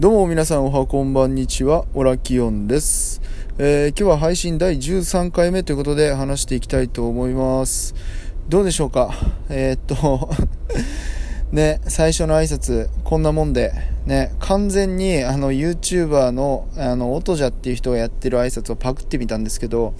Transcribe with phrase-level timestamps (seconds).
[0.00, 3.20] どうも皆さんおはこんばんにちは、オラキオンです、
[3.58, 7.94] えー、今日は配信第13回目ということで話していきたいと思います。
[8.48, 9.12] どうでしょうか？
[9.50, 10.30] えー、っと
[11.52, 13.74] ね、最初の挨拶、こんなもんで、
[14.06, 19.92] ね、完全にあの YouTuber のあの、音じゃっていう人がやってる挨拶をパクってみたんですけど、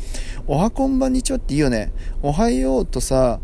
[0.46, 1.92] おはこんばんにちはっていいよね。
[2.22, 3.38] おはようとさ、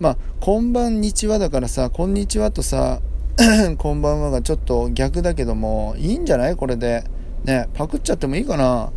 [0.00, 3.00] まあ、こんばんにちはだからさ、こんにちはとさ、
[3.78, 7.04] こんばんはがちょっと逆だけども、いいんじゃないこれで。
[7.44, 8.92] ね、パクっちゃってもいいかな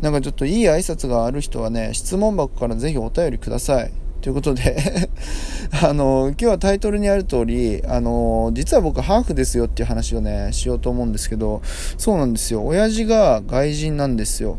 [0.00, 3.92] なんかちょっといい挨拶がある人はね、質問箱からぜひお便りください。
[4.22, 5.08] ということで
[5.84, 11.62] あの、今日はタイトルにある通り、あの、実は僕ハーフですよっていう話をね、しようと思うんですけど、
[11.96, 12.66] そうなんですよ。
[12.66, 14.58] 親父が外人なんですよ。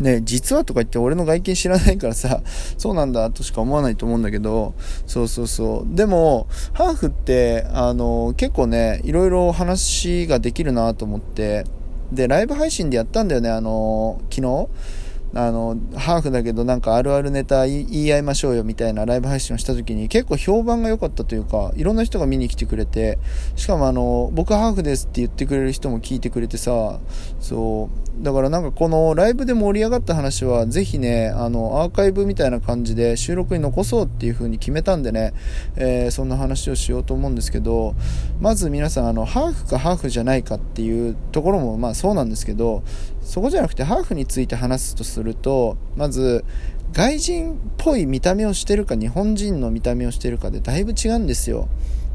[0.00, 2.42] ね、実はとか言って俺の外見知らないからさ、
[2.78, 4.74] そうなんだとしか思わないと思うんだけど、
[5.06, 5.96] そうそうそう。
[5.96, 11.64] でも、ハーフって、あの、結構ね、いろいろ話ができるなと思って、
[12.12, 14.68] で、ライブ配信でやったんだよね、あの、昨日？
[15.34, 23.18] あの、ハーフだけどなんかあるあるネタ言い合いましょうよみたいなライブ配信をした時に結構評判が良かったというか、いろんな人が見に来てくれて、
[23.56, 26.98] しかもあの、僕ハーフですって言ってくれる人も聞いてくれてさ、
[27.40, 35.34] そう、だからなんかこのライブで盛り上がった話はぜひね、あの、アーカイブみたいな感じで収録に残そうっていう風に決めたんでね、
[35.76, 37.94] えー、そんな話をしようと思うんですけど、
[38.40, 42.82] まず皆さんあの、ハーフかハーフじゃないかっていうところもまあそうなんですけど、
[43.22, 46.44] そこじゃなくてハーフについて話すとすするとまず
[46.92, 51.68] 外人っぽい見た目をしてるか日本人の見た目をしてるかでだいぶ違うんですよ。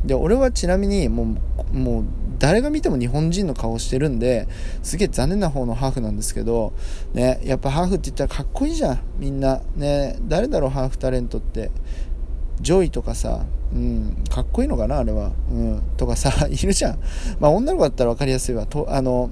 [0.05, 1.35] で俺はちなみにも
[1.73, 2.03] うもう
[2.39, 4.47] 誰が見ても日本人の顔してるんで
[4.81, 6.73] すげえ残念な方のハーフなんですけど
[7.13, 8.99] ねやっぱハーフって言ったらかっこいいじゃん。
[9.17, 11.71] みんなね誰だろうハーフタレントって。
[12.61, 16.99] ジョイとかさ、うん、かっこいいのかなあれは、うん、とかさいるじゃん。
[17.39, 18.65] まあ女の子だったら分かりやすいわ。
[18.65, 19.31] とあの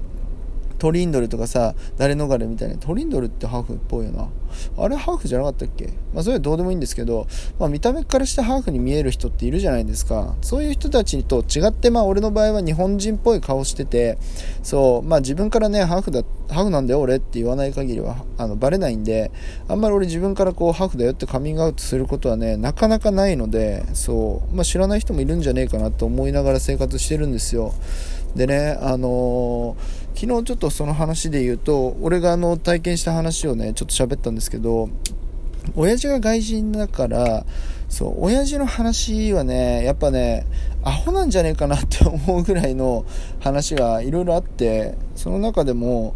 [0.82, 2.74] トリンドルとかさ、誰逃れみたいな。
[2.74, 4.28] トリンドルってハーフっぽいよな。
[4.76, 5.92] あれハーフじゃなかったっけ？
[6.12, 7.28] まあそれはどうでもいいんですけど、
[7.60, 10.34] まあ見た目からしてハーフに見える人っているじゃないですか。
[10.42, 14.18] そういう人たちと違って、まあ俺の場合は日本人っぽい顔してて、
[14.64, 19.30] そう、まあ自分からね、ハーフだ、ハーフなんだよ俺って言わない限りは、あの、バレないんで、
[19.68, 27.72] あんまり俺自分からこう、ハーフだよってカミングアウトすることはね、なかなかないので、そう、まあ知らない人もいるんじゃねえかなと思いながら生活してるんですよ。
[28.34, 34.88] でね、あのー昨日ちょっとその話で言うと、俺があの体験した話をね、ちょっと喋ったんですけど、
[35.74, 37.44] 親父が外人だから、
[37.88, 40.46] そう、親父の話はね、やっぱね、
[40.82, 43.04] アホなんじゃねえかなって思うぐらいの
[43.40, 46.14] 話がいろいろあって、その中でも、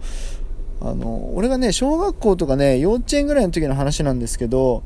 [0.80, 4.82] あの、俺がね、小学校とかね、幼稚園ぐらいの時の話なんですけど、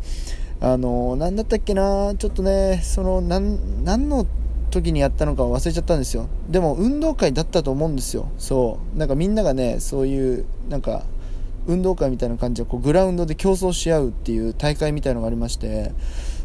[0.60, 4.26] あの、なんだったっけな、ちょっとね、その、何の
[4.70, 6.28] 時にやったのか忘れちゃったんですよ。
[6.48, 8.28] でも運動会だったと思うんですよ。
[8.38, 8.98] そう。
[8.98, 11.04] なんかみんながねそういうなんか
[11.66, 15.92] 運動会みたいな感じでこうグラウンドで競争し合うっていう大会みたいのがありまして。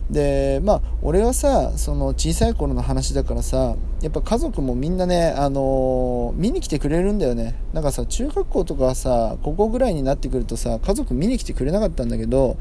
[0.09, 7.55] でまあ俺はさその小さい頃の話だからさやっぱ家族もみんなねあのー、見に来てくれるんだよね。
[7.73, 12.57] なんかさ中学校とかさここぐらいになってくるとさ家族見に来てくれなかったんだけど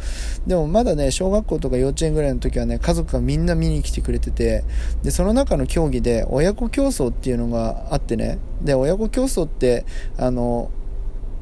[0.47, 4.65] でもまだね小学校とか幼稚園ぐらいの時はね家族がみんな見に来てくれてて
[5.03, 8.39] でその中の競技で親子競争っていうのがあってね。
[8.63, 9.85] で親子競争って
[10.17, 10.84] あのー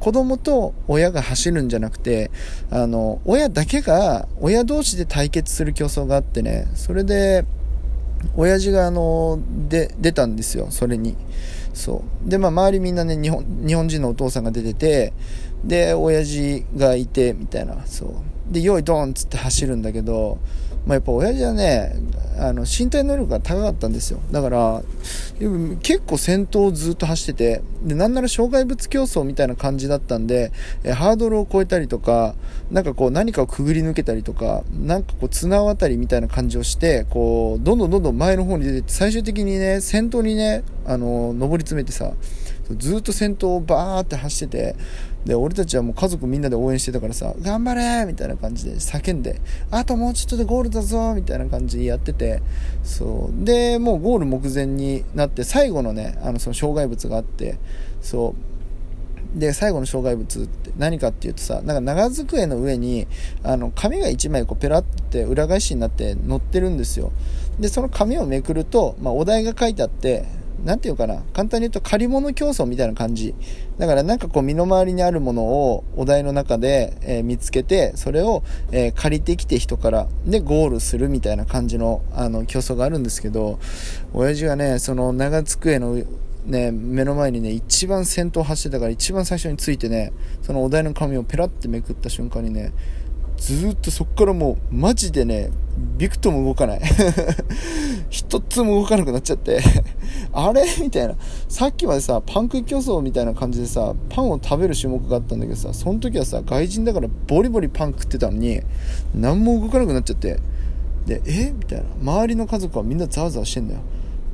[0.03, 2.33] 子供と親が走るんじゃなくて、
[2.73, 7.45] あの、親だけが、親同士で対決する競争があってね、それで、
[8.37, 11.17] 親父があの、で、出たんですよ、それに。
[11.73, 12.29] そう。
[12.29, 15.13] で、まあ、周りみんなね、日本、日本人のお父さんが出てて、
[15.63, 18.53] で、親父がいて、みたいな、そう。
[18.53, 20.39] で、用意ドンっつって走るんだけど、
[20.87, 21.95] まあ、やっぱ親父はね、
[22.39, 24.21] あの、身体能力が高かったんですよ。
[24.31, 24.83] だから、
[25.83, 30.51] 結構先頭をずっと走ってて、で、なんなら障害物競争みたいな感じだったんで、
[30.83, 32.35] えハードルを越えたりとか、
[32.71, 42.13] なかこう何かをくぐり抜けたりとか、なんかこう綱渡りみたいな感じをして、こう、どんどんどんどん前の方に出てって、最終的にね、先頭にね、あの、登り詰めてさ、
[42.79, 44.77] ずっと先頭をバーって走ってて、
[45.25, 49.41] で、俺たちはもう家族みんなで応援してたからさ、頑張れみたいな感じで叫んで、
[49.71, 52.43] あともうちょっとでゴールだぞみたいな感じでやってて、
[52.83, 53.45] そう。
[53.45, 57.59] で、もうゴール目前になって、最後のね、あの、その障害物があって、
[58.01, 58.35] そ
[59.37, 59.39] う。
[59.39, 63.07] で、最後の障害物って何かっていうとさ、なんか長机の上に、
[63.43, 67.13] あの、紙が1枚こうペラって裏返しになって乗ってるんですよ。
[67.59, 70.27] で、その紙をめくると、まあ、お題が書いてあって、
[70.65, 73.35] なんていうかな、簡単に言うと借り物競争みたいな感じ。
[73.79, 83.59] だからなんかこう身の回りにあるものをお題の中で、えー、見つけて、それを、えー、借りてきて人から、でゴールするみたいな感じの、あの、競争があるんですけど、
[84.13, 86.01] 親父がね、その長机の
[86.47, 90.13] ね、目の前にね、一番先頭走ってたから一番最初についてね、
[90.43, 92.73] そのお題の紙をペラってめくった瞬間にね、
[93.43, 95.51] ずっとそっからもう、マジでね、
[95.99, 96.81] ビクとも動かない。
[98.09, 99.61] 一つも動かなくなっちゃって
[100.33, 100.63] あれ？
[100.81, 101.17] みたいな。
[101.49, 108.61] さっきまでさ、パン食い競争みたいな感じでさ、パンを食べる種目があったんだけどさ、その時はさ、外人だからボリボリパン食ってたのに、
[109.13, 110.39] 何も動かなくなっちゃって。
[111.07, 111.51] で、え？
[111.51, 111.85] みたいな。
[112.01, 113.81] 周りの家族はみんなザワザワしてんだよ。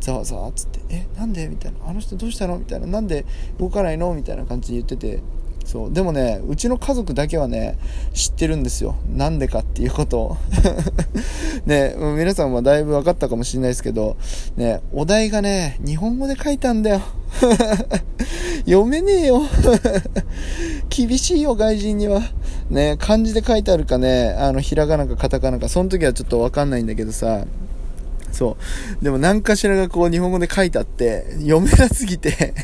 [0.01, 1.49] ざわざわっつって、え、なんで？
[1.49, 1.79] みたいな。
[1.89, 2.59] あの人どうしたの？
[2.59, 2.87] みたいな。
[2.87, 3.25] なんで
[3.59, 4.13] 動かないの？
[4.13, 5.23] みたいな感じで言ってて、
[5.69, 5.93] そう。
[5.93, 7.79] でもねうちの家族だけはね
[8.15, 8.97] 知ってるんですよ。
[9.15, 10.37] なんでかっていうことを。
[11.67, 14.17] ね皆さんもだいぶ分かったかもしれないですけど
[14.57, 17.03] ねお題がね日本語で書いたんだよ。
[18.65, 19.43] 読めねえよ。
[20.89, 22.23] 厳しいよ外人には。
[22.71, 25.69] ね漢字で書いてあるかねあのひらがなかカタカナか。
[25.69, 27.45] その時はちょっと分かんないんだけどさ。
[28.33, 28.57] そ
[29.01, 29.05] う。
[29.05, 32.55] でも何かしらがこう日本語で書いてあって、読めなすぎて。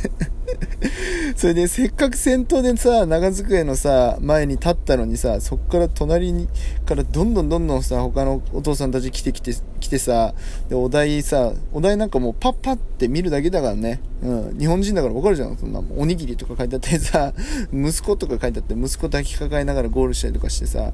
[1.37, 6.49] それでせっかく先頭でさ、長机のさ、前に立ったのにさ、そっから隣に、
[6.87, 10.33] からどんどんどんどんさ、他のお父さんたち来てきて、来てさ、
[10.69, 14.01] で、お題さ、お題なんかもうパッパって見るだけだからね。
[14.23, 14.59] うん。
[14.59, 15.57] 日本人だからわかるじゃん。
[15.57, 17.35] そんなおにぎりとか書いてあってさ、
[17.75, 20.93] 息子とか書いてあって、息子抱きかかえながらゴールしたりとかしてさ、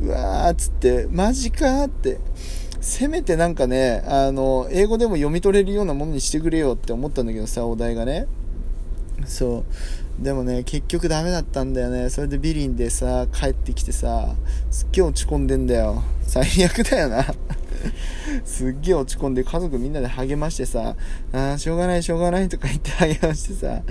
[0.00, 2.18] うわーっつって、マジかーって。
[2.80, 8.26] せめてなんかね、あの、英語でも読み取れるようなものにしてくれよって思ったんだけどさ、お題がね。
[9.26, 9.64] そ
[10.20, 10.22] う。
[10.22, 12.08] でもね、結局ダメだったんだよね。
[12.10, 14.34] それでビリンでさ、帰ってきてさ、
[14.70, 16.02] すっげえ落ち込んでんだよ。
[16.22, 17.26] 最悪だよな。
[18.44, 20.96] すっげえ落ち込んで家族みんなで励ましてさ、
[21.32, 23.82] ああしょうがないしょうがないとか言って励ましてさ、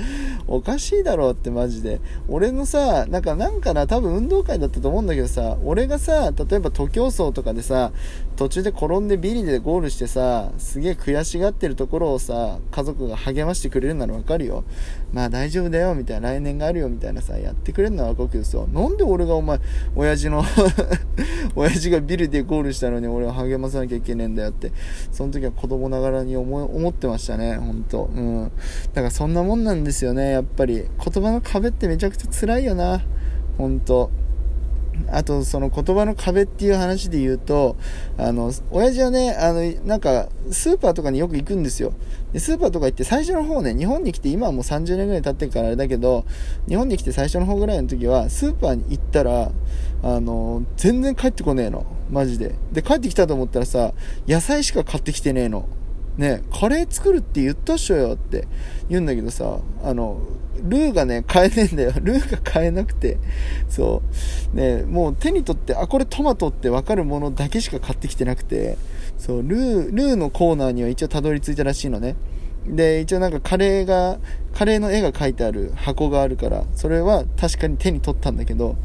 [0.54, 2.00] おかしいだろうってマジで。
[2.28, 7.92] 俺のさ、なんかなんかな、多分運動会だったと思うんだけどさ、俺がさ、例えば徒競走とかでさ、
[8.36, 14.64] 途中で転んでビリでゴールしてさ、すげえ悔しがってるところをさ、家族が励ましてくれるならわかるよ。
[15.12, 19.60] まあ大丈夫だよ、みたいな、来年があるよ、みたいなさ、やってくれるのはわかるけどさ、なんで俺がお前、
[19.96, 20.44] 親父の
[21.56, 24.72] 親父がビルでゴールしたのに俺は励まさなきゃいけねえんだよって、
[25.12, 28.52] その時は子供ながらに思思ってましたね、本当うん。
[28.94, 30.76] だからそんなもんなんですよね、っぱり。
[30.76, 33.02] 言葉の壁ってめちゃくちゃ辛いよな、
[33.58, 34.12] 本当
[35.12, 37.76] あと、その言葉の壁っていう話で言うと、
[38.18, 41.94] あの、親父はね、あの、なんか、スーパーとかによく行くんですよ。
[42.32, 46.26] で、スーパーとか行って最初の方ね、日本に来て今はもう30年ぐらい経ってるからあれだけど、
[46.68, 49.52] 日本に来て最初の方ぐらいの時は、スーパーに行ったら、
[50.04, 51.86] あの、全然帰ってこねえの。
[52.12, 52.54] マジで。
[52.72, 53.94] で、帰ってきたと思ったらさ、
[54.28, 55.68] 野菜しか買ってきてねえの。
[56.18, 58.48] ね、カレー作るって言ったっしょよって
[58.90, 60.20] 言うんだけどさ、あの、
[60.62, 61.94] ルーがね、買えねえんだよ。
[62.02, 63.18] ルーが買えなくて。
[63.70, 64.02] そ
[64.54, 64.56] う。
[64.56, 68.78] ね、もう手に取って、あ、これトマトってわかるものだけしか買ってきてなくて、
[69.18, 72.16] そう、ルー、ルーのコーナーには一応たどり着いたらしいのね。
[72.68, 74.20] で、一応なんかカレーが、
[74.54, 78.76] カレーの絵が描いてある箱があるから、それは確かに手に取ったんだけど、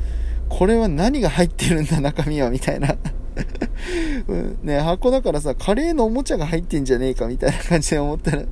[0.48, 2.96] これは何が入ってるんだ中身はみたいな、
[4.62, 8.43] ね、箱だからさ、カレーのおもちゃが入ってんじゃねえかみたいな感じで思ったら、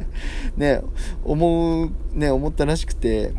[0.56, 0.80] ね、
[1.24, 3.32] 思う、ね、思ったらしくて、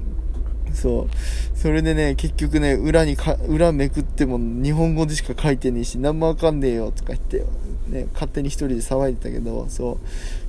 [0.78, 1.58] そう。
[1.58, 7.44] それでね、結局ね、裏にか、裏めくっても日本語でしか書いてねえし、何もわかんねえよとか言って、
[7.88, 9.98] ね、勝手に一人で騒いでたけど、そう。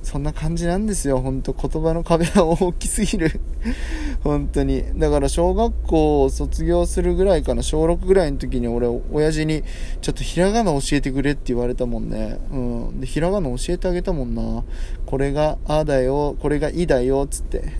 [0.03, 1.53] そんな感じなんですよ、ほんと。
[1.53, 3.41] 言葉の壁は大きすぎる。
[4.23, 4.83] 本当に。
[4.97, 9.63] だから小学校を卒業するぐらいかな、小6ぐらいの時に俺、親父に、
[10.01, 12.37] ちょっとひらがな教えてくれって言われたもんね。
[12.51, 12.57] う
[12.93, 12.99] ん。
[12.99, 14.63] で、ひらがな教えてあげたもんな。
[15.07, 17.63] これが、あだよ、これがいだよ、つって。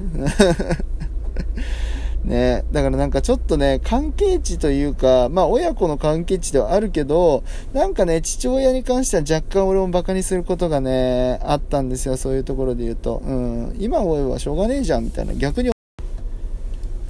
[2.23, 13.21] ね、だからなんかちょっとね、関係値というか、まあ親子の関係値ではあるけど、なんかね、父親に関しては若干俺も馬鹿にすることがね、あったんですよ、そういうところで言うと。
[13.25, 15.33] うん、今思えばしょうがねえじゃん、みたいな。
[15.33, 15.71] 逆に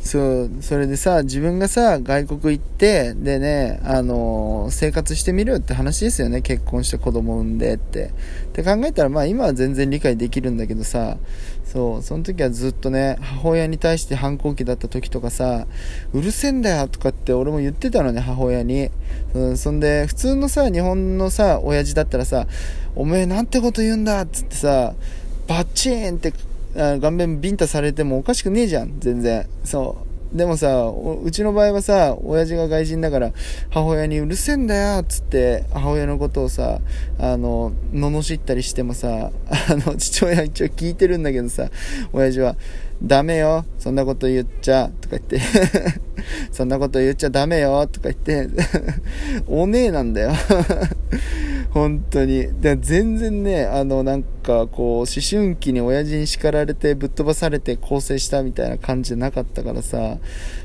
[0.09, 6.41] そう、それでさ、自分がさ、外国行って、でね、あのー、生活してみるって話ですよね。
[6.41, 8.05] 結婚して子供産んでって。
[8.05, 8.09] っ
[8.51, 11.17] て考えたら、まあ今は全然理解できるんだけどさ、
[11.63, 15.67] そう、その時はずっとね、母親に対して反抗期だった時とかさ、
[16.11, 18.89] うるせえんだよとかって俺も言ってたのね、母親に。
[19.35, 22.47] うん、そんで、普通のさ、日本のさ、親父だったらさ、
[22.95, 24.95] おめえなんてこと言うんだっつってさ、
[25.47, 26.33] バッチーンって
[26.75, 29.47] 顔面ビンタされてもおかしくねえじゃん、全然。
[29.63, 30.09] そう。
[30.33, 30.85] でもさ、
[31.23, 33.31] うちの場合はさ、親父が外人だから、
[33.71, 36.81] 母親にうるせえんだよ、つって、母親のことをさ、
[37.17, 41.69] あの、罵ったりしてもさ、 あの、父親一応聞いてるんだけどさ、
[42.13, 42.55] 親父は、
[43.01, 45.39] ダメよ、そんなこと言っちゃ、とか言って
[46.51, 48.47] そんなこと言っちゃダメよ、とか言って
[49.47, 50.31] お姉なんだよ
[51.71, 52.47] 本当に。
[52.61, 60.17] で全然ね、あの、なんか、こう、思春期に親父に叱られてぶっ飛ばされて更生したみたいな感じじゃなかったからさ、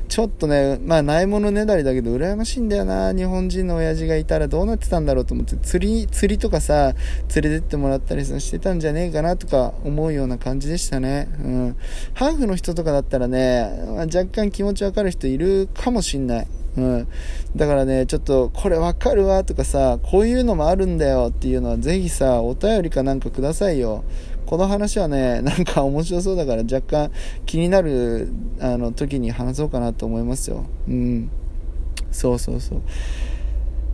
[0.07, 3.13] ちょっとね、まあ、ないものねだりだけど、羨ましいんだよな。
[3.13, 6.93] 日本人の親父がいたらどうなってたんだろうと思って、釣り、釣りとかさ、
[7.35, 11.27] 連れてってもらったりしてたんじゃねえかなとか思うような感じでしたね。
[11.39, 11.75] うん。
[12.15, 16.47] ハーフの人とかだったらね、ま若干気持ちわかる人いるかもしんない。
[16.77, 17.07] うん。
[17.55, 24.03] だからね、ちょっと、これわかるわとかさ、こういうのもあるんだよっていうのは、ぜひさ、お便りかなんかくださいよ。
[24.45, 27.11] この話はね、 なんか面白そうだから若干
[27.45, 28.29] 気になる、
[28.59, 30.65] あの、時に話そうかなと思いますよ。
[30.87, 31.29] うん。
[32.11, 32.81] そうそうそう。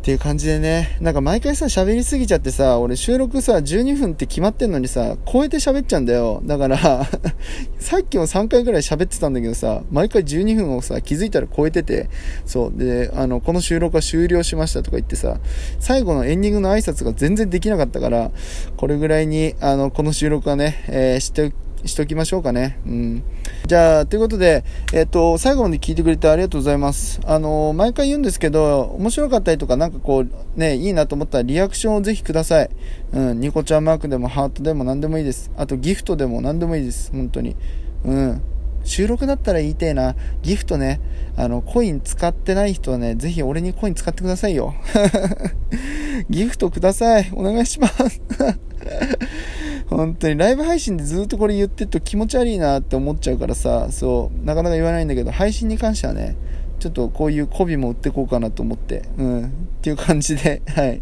[0.01, 6.41] っていう感じでね、なんか毎回さ、喋りすぎちゃってさ、俺収録さ、12分って決まってんのにさ、超えて喋っちゃうんだよ。
[6.43, 7.07] だから
[7.77, 12.09] さっきも3回ぐらい喋ってたんだけどさ、毎回12分をさ、気づいたら超えてて、
[12.47, 15.37] そう、で、あの、この収録は終了しましたとか言ってさ、
[15.79, 18.31] 最後のエンディングの挨拶が全然できなかったから、
[18.77, 21.53] これぐらいに、あの、この収録はね、えー、して
[21.85, 22.79] しときましょうかね。
[22.85, 23.23] うん。
[23.65, 27.19] じゃあ、ということで、えっ、と、最後まで聞いてくれてありがとうございます。
[27.25, 32.69] あの、毎回言うんですけど、面白かったりとか、なんかこう、ね、いいなと思ったらリアクションをぜひください。
[33.13, 35.51] うん、ニコちゃんマークでもハートでも何でもいいです。
[35.57, 37.11] あとギフトでも何でもいいです。
[37.11, 37.55] 本当に。
[38.05, 38.41] うん。
[38.83, 40.15] 収録だったら言いたいな。
[40.41, 40.99] ギフトね、
[41.37, 44.73] あの、コイン使ってない人はね、ぜひ俺にコイン使ってくださいよ。
[46.29, 47.29] ギフトください。
[47.33, 48.21] お願いします。
[49.91, 56.37] 本当にライブ配信でずっとこれ言ってると気持ち悪いなって思っちゃうからさ、そう、なかなか言わないんだけど、配信に関してはね、
[56.79, 59.49] ちょっとこういう媚びも売ってこうかなと思って、うん、っ
[59.81, 61.01] ていう感じで、 はい。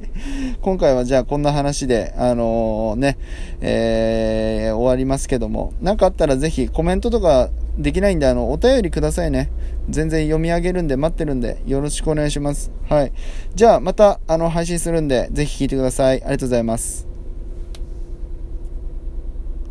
[0.61, 3.17] 今回はじゃあこんな話で、あのー、ね、
[3.61, 9.51] えー、終わりますけども、なんかあったらぜひコメントとかできないんで、あの、お便りくださいね。
[9.87, 12.71] 全然読み上げるんで待ってるんで、よろしくお願いします。
[12.89, 13.13] はい。
[13.53, 16.17] じゃあまた、あの、配信するんで、ぜひ聞いてください。
[16.23, 17.08] ありがとうございます。